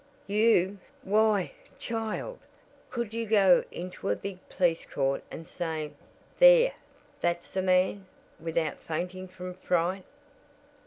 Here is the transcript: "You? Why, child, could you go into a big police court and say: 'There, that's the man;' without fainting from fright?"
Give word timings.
"You? 0.25 0.79
Why, 1.03 1.51
child, 1.77 2.39
could 2.89 3.13
you 3.13 3.27
go 3.27 3.63
into 3.69 4.09
a 4.09 4.15
big 4.15 4.39
police 4.49 4.83
court 4.83 5.23
and 5.29 5.47
say: 5.47 5.91
'There, 6.39 6.73
that's 7.19 7.51
the 7.53 7.61
man;' 7.61 8.07
without 8.39 8.79
fainting 8.79 9.27
from 9.27 9.53
fright?" 9.53 10.03